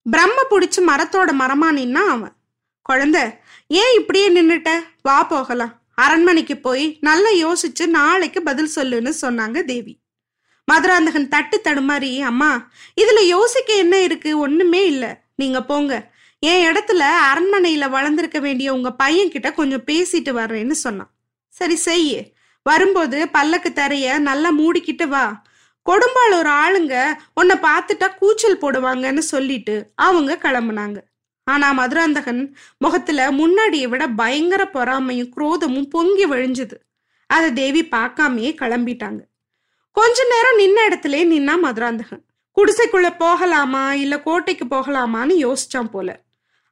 [0.04, 2.36] பிரம்ம புடிச்சு மரத்தோட மரமா நின்னா அவன்.
[2.82, 3.22] குழந்தை
[3.68, 4.70] ஏன் இப்படியே நின்னுட்ட?
[5.02, 5.82] வா போகலாம்.
[5.96, 10.02] அரண்மனைக்கு போய் நல்லா யோசிச்சு நாளைக்கு பதில் சொல்லுன்னு சொன்னாங்க தேவி.
[10.66, 12.70] மதுராந்தகன் தட்டு தடுமாறி அம்மா
[13.02, 14.38] இதுல யோசிக்க என்ன இருக்கு?
[14.38, 15.22] ஒண்ணுமே இல்ல.
[15.36, 16.12] நீங்க போங்க.
[16.40, 21.12] என் இடத்துல அரண்மனையில வளர்ந்துருக்க வேண்டிய உங்க பையன் கிட்ட கொஞ்சம் பேசிட்டு வர்றேன்னு சொன்னான்.
[21.48, 22.33] சரி செய்யு.
[22.63, 25.43] வரும்போது பல்லக்கு தரைய நல்லா மூடிக்கிட்டு வா.
[25.86, 26.95] கொடும்பால் ஒரு ஆளுங்க
[27.34, 30.99] உன்னை பார்த்துட்டா கூச்சல் போடுவாங்கன்னு சொல்லிட்டு அவங்க கிளம்புனாங்க.
[31.43, 36.76] ஆனா மதுராந்தகன் முகத்துல முன்னாடியை விட பயங்கர பொறாமையும் குரோதமும் பொங்கி விழிஞ்சது.
[37.28, 39.21] அதை தேவி பார்க்காமயே கிளம்பிட்டாங்க.
[39.91, 42.23] கொஞ்ச நேரம் நின்ன இடத்துல நின்னா மதுராந்தகன்.
[42.58, 46.23] குடிசைக்குள்ள போகலாமா இல்ல கோட்டைக்கு போகலாமான்னு யோசிச்சான் போல.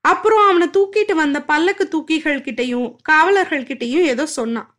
[0.02, 4.70] அப்புறம் அவனை தூக்கிட்டு வந்த பல்லக்கு தூக்கிகள் கிட்டையும் காவலர்கள் கிட்டையும் ஏதோ சொன்னான்.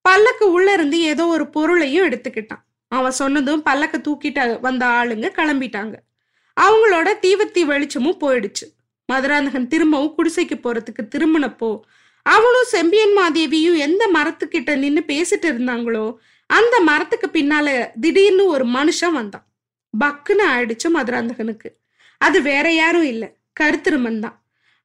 [0.00, 2.62] பல்லக்கு உள்ள இருந்து ஏதோ ஒரு பொருளையும் எடுத்துக்கிட்டான்.
[2.88, 5.94] அவன் சொன்னதும் பல்லக்க தூக்கிட்டு வந்த ஆளுங்க கிளம்பிட்டாங்க.
[6.56, 8.66] அவங்களோட தீவத்தி வெளிச்சமும் போயிடுச்சு.
[9.08, 11.80] மதுராந்தகன் திரும்பவும் குடிசைக்கு போறதுக்கு திரும்பினப்போ
[12.22, 19.46] அவளும் செம்பியன் மாதேவியும் எந்த மரத்துக்கிட்ட நின்று பேசிட்டு இருந்தாங்களோ அந்த மரத்துக்கு பின்னால திடீர்னு ஒரு மனுஷன் வந்தான்.
[19.94, 21.68] பக்குன்னு ஆயிடுச்சு மதுராந்தகனுக்கு.
[22.18, 23.28] அது வேற யாரும் இல்லை.
[23.60, 24.36] கருத்திருமன் தான்.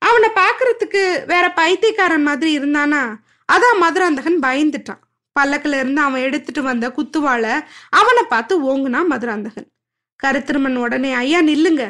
[0.01, 3.01] அவனை பாக்குறதுக்கு வேற பைத்தியக்காரன் மாதிரி இருந்தானா
[3.53, 5.01] அதான் மதுராந்தகன் பயந்துட்டான்.
[5.39, 7.53] பல்லக்கில் இருந்து அவன் எடுத்துட்டு வந்த குத்துவாளை
[7.89, 9.67] அவனை பார்த்து ஓங்குனா மதுராந்தகன்.
[10.23, 11.83] கருத்திருமன் உடனே ஐயா நில்லுங்க.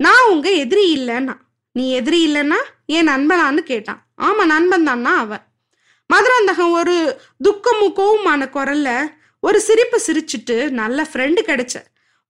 [0.00, 1.34] நான் உங்க எதிரி இல்லைன்னா.
[1.72, 4.00] நீ எதிரி இல்லைன்னா என் நண்பனான்னு கேட்டான்.
[4.22, 5.44] ஆமா நண்பன் தான்னா அவன்?
[6.10, 6.96] மதுராந்தகன் ஒரு
[7.42, 8.88] துக்கமும் கோவமான குரல்ல
[9.40, 11.76] ஒரு சிரிப்பு சிரிச்சிட்டு நல்ல ஃப்ரெண்டு கிடைச்ச.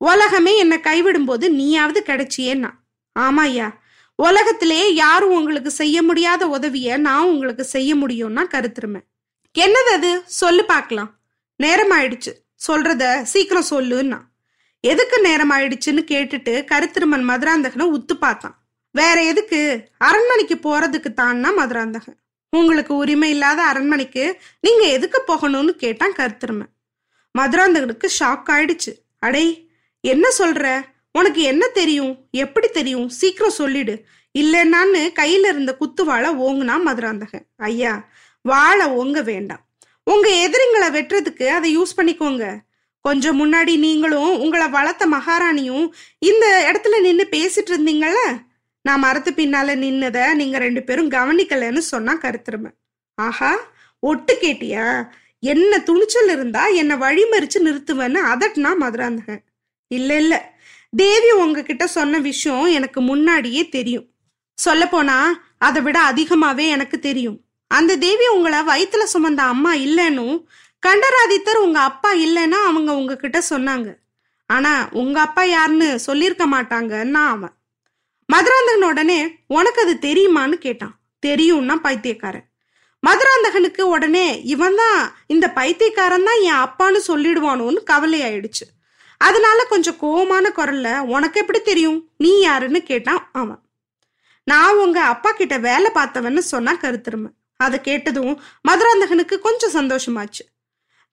[0.00, 2.70] உலகமே என்னை கைவிடும்போது நீயாவது கிடைச்சியேன்னா.
[3.16, 3.68] ஆமா ஐயா.
[4.18, 9.06] உலகத்திலேயே யாரும் உங்களுக்கு செய்ய முடியாத உதவியை நான் உங்களுக்கு செய்ய முடியும்னா கருத்துருமேன்
[9.58, 10.22] என்னது அது?
[10.26, 11.14] சொல்லு பார்க்கலாம்.
[11.56, 12.32] நேரம் ஆயிடுச்சு
[12.66, 14.20] சொல்றத சீக்கிரம் சொல்லுன்னா.
[14.80, 18.58] எதுக்கு நேரம் ஆயிடுச்சுன்னு கேட்டுட்டு கருத்திருமன் மதுராந்தகனை உத்து பார்த்தான்.
[18.90, 19.88] வேற எதுக்கு?
[19.98, 22.16] அரண்மனைக்கு போறதுக்கு தான்னா மதுராந்தகன்.
[22.50, 26.72] உங்களுக்கு உரிமை இல்லாத அரண்மனைக்கு நீங்க எதுக்கு போகணும்னு கேட்டான் கருத்திருமன்.
[27.38, 28.92] மதுராந்தகனுக்கு ஷாக் ஆயிடுச்சு.
[29.18, 29.66] அடே
[30.00, 30.82] என்ன சொல்ற?
[31.12, 32.28] உனக்கு என்ன தெரியும்?
[32.30, 33.08] எப்படி தெரியும்?
[33.08, 34.04] சீக்கிரம் சொல்லிடு.
[34.38, 37.46] இல்லைன்னான்னு கையில இருந்த குத்துவாளை ஓங்குனா மதுராந்தகன்.
[37.56, 38.08] ஐயா
[38.48, 39.66] வாழை ஓங்க வேண்டாம்.
[40.04, 42.58] உங்க எதிரிங்களை வெட்டுறதுக்கு அதை யூஸ் பண்ணிக்கோங்க.
[43.00, 48.40] கொஞ்சம் முன்னாடி நீங்களும் உங்களை வளர்த்த மகாராணியும் இந்த இடத்துல நின்று பேசிட்டு இருந்தீங்கல்ல?
[48.82, 52.70] நான் மரத்து பின்னால நின்னதை நீங்க ரெண்டு பேரும் கவனிக்கலன்னு சொன்னா கருத்துருமை.
[53.14, 53.56] ஆஹா
[54.00, 55.08] ஒட்டு கேட்டியா?
[55.40, 59.44] என்ன துணிச்சல் இருந்தா என்னை வழிமறிச்சு நிறுத்துவேன்னு அதட்னா மதுராந்தகன்.
[59.86, 60.52] இல்ல இல்ல.
[60.96, 64.10] தேவி உங்ககிட்ட சொன்ன விஷயம் எனக்கு முன்னாடியே தெரியும்.
[64.54, 67.43] சொல்ல போனா அதை விட அதிகமாவே எனக்கு தெரியும்.
[67.76, 70.26] அந்த தேவி உங்களை வயிற்றுல சுமந்த அம்மா இல்லைன்னு
[70.82, 73.88] கண்டராதித்தர் உங்க அப்பா இல்லைன்னா அவங்க உங்ககிட்ட சொன்னாங்க.
[74.50, 77.54] ஆனா உங்க அப்பா யாருன்னு சொல்லியிருக்க மாட்டாங்கன்னா அவன்.
[78.28, 80.94] மதுராந்தகன் உடனே உனக்கு அது தெரியுமான்னு கேட்டான்.
[81.26, 82.46] தெரியும்னா பைத்தியக்காரன்.
[83.02, 88.66] மதுராந்தகனுக்கு உடனே இவன் தான் இந்த பைத்தியக்காரன் தான் என் அப்பான்னு சொல்லிடுவானோன்னு கவலை ஆயிடுச்சு
[89.20, 91.98] அதனால கொஞ்சம் கோவமான குரல்ல உனக்கு எப்படி தெரியும்?
[92.16, 92.82] நீ யாருன்னு?
[92.82, 93.60] கேட்டான் அவன்.
[94.46, 97.30] நான் உங்க அப்பா கிட்ட வேலை பார்த்தவன்னு சொன்னா கருத்திருமை.
[97.56, 100.44] அதை கேட்டதும் மதுராந்தகனுக்கு கொஞ்சம் சந்தோஷமாச்சு.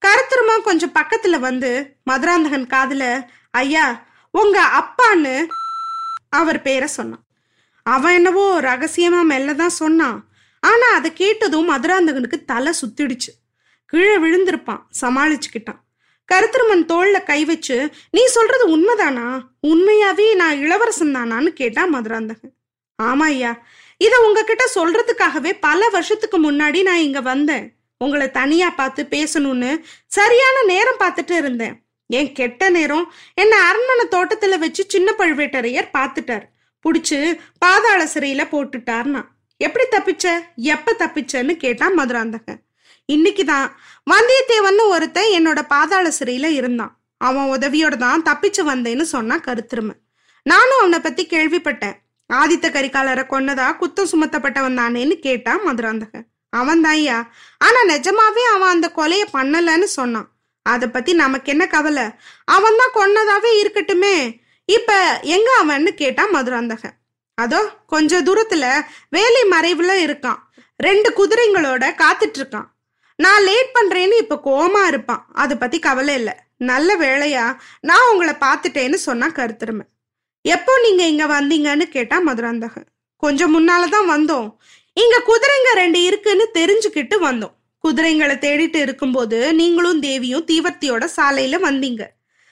[0.06, 5.48] கருத்திரமா கொஞ்சம் பக்கத்துல வந்து மதுராந்தகன் காதுல ஐயா உங்க அப்பான்னு
[6.30, 7.24] அவர் பேரை சொன்னான்.
[7.84, 10.28] அவன் என்னவோ ரகசியமா மெல்லதான் சொன்னான்.
[10.60, 13.32] ஆனா அதை கேட்டதும் மதுராந்தகனுக்கு தலை சுத்திடுச்சு.
[13.86, 15.80] கீழே விழுந்திருப்பான் சமாளிச்சுக்கிட்டான்.
[16.34, 19.42] கருத்திருமன் தோல்ல கை வச்சு நீ சொல்றது உண்மைதானா?
[19.68, 22.54] உண்மையாவே நான் இளவரசன் தானான்னு கேட்டான் மதுராந்தகன்.
[23.04, 23.60] ஆமா ஐயா
[24.06, 27.66] இத உங்ககிட்ட சொல்றதுக்காகவே பல வருஷத்துக்கு முன்னாடி நான் இங்க வந்தேன்.
[27.98, 29.72] உங்களை தனியா பார்த்து பேசணும்னு
[30.08, 31.76] சரியான நேரம் பார்த்துட்டு இருந்தேன்.
[32.08, 36.46] என் கெட்ட நேரம் என்ன அரண்மனை தோட்டத்துல வச்சு சின்ன பழுவேட்டரையர் பார்த்துட்டார்.
[36.84, 37.20] புடிச்சு
[37.58, 39.22] பாதாள சிறையில போட்டுட்டார்னா
[39.58, 40.26] எப்படி தப்பிச்ச?
[40.56, 42.62] எப்ப தப்பிச்சன்னு கேட்டான் மதுராந்தகன்.
[43.14, 43.68] இன்னைக்குதான்
[44.12, 47.00] வந்தியத்தேவன் ஒருத்தன் என்னோட பாதாள சிறையில இருந்தான்.
[47.18, 49.96] அவன் உதவியோட தான் தப்பிச்சு வந்தேன்னு சொன்னா கருத்திருமை.
[50.44, 51.98] நானும் அவனை பத்தி கேள்விப்பட்டேன்.
[52.34, 57.18] ஆதித்த கரிகாலரை கொன்னதா குத்தம் சுமத்தப்பட்டவன் தானேன்னு கேட்டான் மதுராந்தகன் அவன் தான்யா
[57.58, 60.28] ஆனா நிஜமாவே அவன் அந்த கொலைய பண்ணலன்னு சொன்னான்.
[60.64, 62.06] அத பத்தி நமக்கு என்ன கவலை?
[62.46, 64.16] அவன் தான் கொன்னதாவே இருக்கட்டுமே.
[64.66, 66.98] இப்ப எங்க அவன்னு கேட்டான் மதுராந்தகன்
[67.38, 68.66] அதோ கொஞ்ச தூரத்துல
[69.10, 70.40] வேலை மறைவுல இருக்கான்.
[70.78, 72.68] ரெண்டு குதிரைங்களோட காத்துட்டு இருக்கான்.
[73.16, 75.26] நான் லேட் பண்றேன்னு இப்ப கோமா இருப்பான்.
[75.34, 76.34] அதை பத்தி கவலை இல்லை.
[76.58, 77.46] நல்ல வேலையா
[77.80, 79.86] நான் உங்களை பார்த்துட்டேன்னு சொன்னா கருத்துருமை.
[80.42, 82.88] எப்போ நீங்க இங்க வந்தீங்கன்னு கேட்டா மதுராந்தகன்.
[83.18, 84.48] கொஞ்சம் முன்னாலதான் வந்தோம்.
[84.94, 87.54] இங்க குதிரைங்க ரெண்டு இருக்குன்னு தெரிஞ்சுக்கிட்டு வந்தோம்.
[87.84, 92.04] குதிரைங்களை தேடிட்டு இருக்கும்போது நீங்களும் தேவியும் தீவர்த்தியோட சாலையில வந்தீங்க.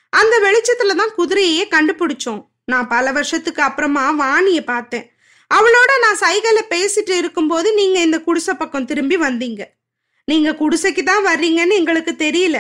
[0.09, 2.47] அந்த வெளிச்சத்துல தான் குதிரையே கண்டுபிடிச்சோம்.
[2.65, 5.11] நான் பல வருஷத்துக்கு அப்புறமா வாணிய பார்த்தேன்.
[5.51, 9.61] அவளோட நான் சைகையில பேசிட்டு இருக்கும்போது நீங்க இந்த குடிசை பக்கம் திரும்பி வந்தீங்க.
[10.23, 12.57] நீங்க குடிசைக்கு தான் வர்றீங்கன்னு எங்களுக்கு தெரியல.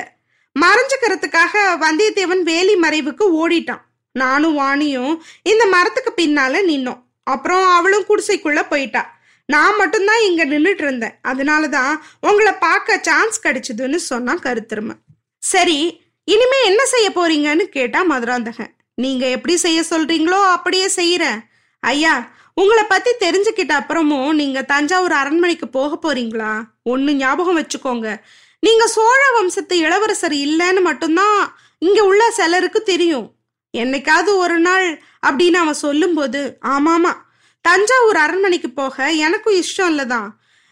[0.55, 3.83] மறைஞ்சுக்கிறதுக்காக வந்தியத்தேவன் வேலி மறைவுக்கு ஓடிட்டான்.
[4.11, 7.01] நானும் வாணியும் இந்த மரத்துக்கு பின்னால நின்னோம்.
[7.23, 9.17] அப்புறம் அவளும் குடிசைக்குள்ள போயிட்டா.
[9.45, 11.19] நான் மட்டும்தான் இங்க நின்றுட்டு இருந்தேன்.
[11.27, 14.95] அதனாலதான் உங்களை பார்க்க சான்ஸ் கிடைச்சதுன்னு சொன்னா கருத்திருமை.
[15.37, 18.75] சரி இனிமே என்ன செய்ய போறீங்கன்னு கேட்டா மதுராந்தகன்.
[18.95, 21.39] நீங்க எப்படி செய்ய சொல்றீங்களோ அப்படியே செய்யறேன்
[21.79, 26.61] ஐயா உங்களை பத்தி தெரிஞ்சுக்கிட்ட அப்புறமும் நீங்க தஞ்சாவூர் அரண்மனைக்கு போக போறீங்களா?
[26.83, 28.21] ஒன்னு ஞாபகம் வச்சுக்கோங்க.
[28.59, 33.38] நீங்க சோழ வம்சத்து இளவரசர் இல்லைன்னு மட்டும்தான் இங்க உள்ள சிலருக்கு தெரியும்.
[33.77, 37.13] என்னைக்காவது ஒரு நாள் அப்படின்னு அவன் சொல்லும்போது ஆமாமா
[37.61, 40.29] தஞ்சாவூர் அரண்மனைக்கு போக எனக்கும் இஷ்டம் இல்லதான்.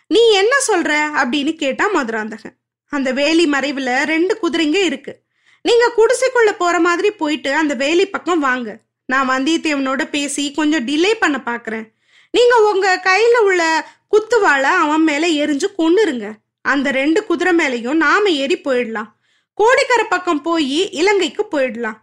[0.07, 1.10] நீ என்ன சொல்ற?
[1.17, 2.55] அப்படின்னு கேட்டா மதுராந்தகன்.
[2.89, 5.19] அந்த வேலி மறைவுல ரெண்டு குதிரைங்க இருக்கு.
[5.62, 8.79] நீங்க குடிசைக்குள்ள போற மாதிரி போயிட்டு அந்த வேலி பக்கம் வாங்க.
[9.05, 11.91] நான் வந்தியத்தேவனோட பேசி கொஞ்சம் டிலே பண்ண பாக்குறேன்.
[12.31, 16.31] நீங்க உங்க கையில உள்ள குத்துவாளை அவன் மேல எரிஞ்சு கொன்னுருங்க.
[16.62, 19.12] அந்த ரெண்டு குதிரை மேலையும் நாம ஏறி போயிடலாம்.
[19.53, 21.97] கோடிக்கரை பக்கம் போய் இலங்கைக்கு போயிடலாம்.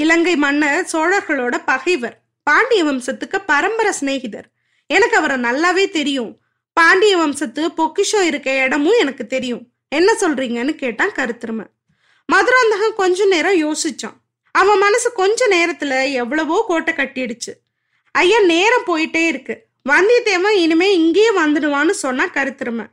[0.00, 4.48] இலங்கை மன்னர் சோழர்களோட பகைவர் பாண்டிய வம்சத்துக்கு பரம்பரை சிநேகிதர்.
[4.90, 6.32] எனக்கு அவரை நல்லாவே தெரியும்.
[6.72, 9.62] பாண்டிய வம்சத்து பொக்கிஷம் இருக்க இடமும் எனக்கு தெரியும்.
[9.88, 11.66] என்ன சொல்றீங்கன்னு கேட்டான் கருத்திருமை
[12.28, 14.18] மதுராந்தகன் கொஞ்ச நேரம் யோசிச்சான்.
[14.50, 17.54] அவன் மனசு கொஞ்ச நேரத்துல எவ்வளவோ கோட்டை கட்டிடுச்சு.
[18.10, 19.54] ஐயா நேரம் போயிட்டே இருக்கு.
[19.88, 22.86] வந்தியத்தேவன் இனிமே இங்கேயே வந்துடுவான்னு சொன்னா கருத்திருமை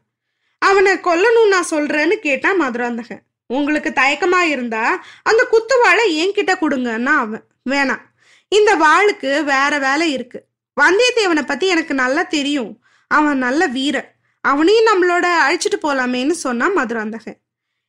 [0.62, 3.24] அவனை கொல்லணும் நான் சொல்றேன்னு கேட்டான் மதுராந்தகன்.
[3.48, 8.02] உங்களுக்கு தயக்கமா இருந்தா அந்த குத்து வாழை என்கிட்ட கொடுங்கன்னா அவன் வேணாம்.
[8.48, 10.46] இந்த வாளுக்கு வேற வேலை இருக்கு.
[10.82, 12.84] வந்தியத்தேவனை பத்தி எனக்கு நல்லா தெரியும்.
[13.08, 14.12] அவன் நல்ல வீரன்.
[14.42, 17.38] அவனையும் நம்மளோட அழைச்சிட்டு போலாமேன்னு சொன்னா மதுராந்தகன்.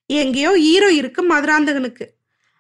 [0.07, 2.07] எங்கேயோ ஈரோ இருக்கு மதுராந்தகனுக்கு.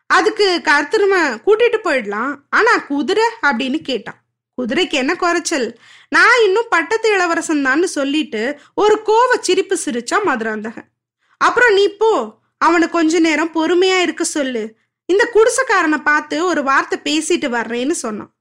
[0.07, 2.37] அதுக்கு கருத்துரும கூட்டிட்டு போயிடலாம்.
[2.51, 4.23] ஆனா குதிரை அப்படின்னு கேட்டான்.
[4.63, 5.79] குதிரைக்கு என்ன குறைச்சல்?
[6.09, 10.89] நான் இன்னும் பட்டத்து இளவரசன் தான்னு சொல்லிட்டு ஒரு கோவ சிரிப்பு சிரிச்சா மதுராந்தகன்.
[11.37, 12.43] அப்புறம் நீ போ.
[12.67, 14.63] அவனை கொஞ்ச நேரம் பொறுமையா இருக்க சொல்லு.
[15.09, 18.33] இந்த குடிசைக்காரனை பார்த்து ஒரு வார்த்தை பேசிட்டு வர்றேன்னு சொன்னான்.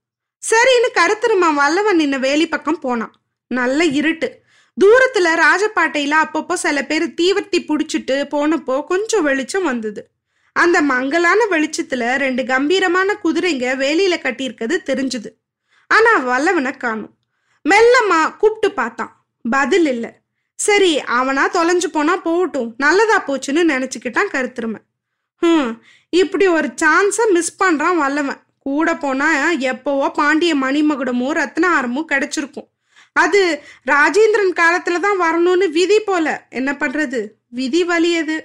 [0.42, 3.14] சரின்னு கருத்திருமா வல்லவன் நின்ன வேலி பக்கம் போனான்.
[3.46, 4.28] நல்ல இருட்டு.
[4.84, 10.02] தூரத்துல ராஜபாட்டையில அப்பப்போ சில பேர் தீவர்த்தி புடிச்சிட்டு போனப்போ கொஞ்சம் வெளிச்சம் வந்தது.
[10.52, 15.30] அந்த மங்கலான வெளிச்சத்துல ரெண்டு கம்பீரமான குதிரைங்க வேலியில கட்டியிருக்கிறது தெரிஞ்சுது.
[15.90, 17.14] ஆனா வல்லவனை காணும்.
[17.68, 19.12] மெல்லமா கூப்பிட்டு பார்த்தான்.
[19.50, 20.12] பதில் இல்லை.
[20.54, 22.74] சரி அவனா தொலைஞ்சு போனா போகட்டும்.
[22.78, 24.80] நல்லதா போச்சுன்னு நினைச்சுக்கிட்டான் கருத்திருமை
[25.42, 28.42] ஹம் இப்படி ஒரு சான்ஸை மிஸ் பண்றான் வல்லவன்.
[28.58, 32.68] கூட போனா எப்பவோ பாண்டிய மணிமகுடமும் ரத்னாரமும் கிடைச்சிருக்கும்.
[33.12, 36.46] அது ராஜேந்திரன் காலத்துல தான் வரணும்னு விதி போல.
[36.50, 37.26] என்ன பண்றது?
[37.48, 38.36] விதி வலியது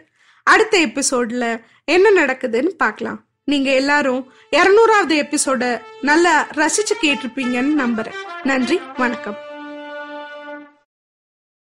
[0.44, 3.20] அடுத்த எபிசோட்ல என்ன நடக்குதுன்னு பார்க்கலாம்.
[3.44, 8.20] நீங்க எல்லாரும் இருநூறாவது எபிசோட நல்லா ரசிச்சு கேட்டிருப்பீங்கன்னு நம்புறேன்.
[8.44, 9.49] நன்றி வணக்கம்.